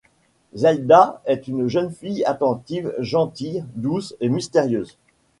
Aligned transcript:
Zelda 0.55 1.21
est 1.27 1.47
une 1.47 1.67
jeune 1.67 1.91
fille 1.91 2.25
attentive, 2.25 2.91
gentille, 2.97 3.63
douce 3.75 4.15
et 4.19 4.29
mystérieuse. 4.29 4.97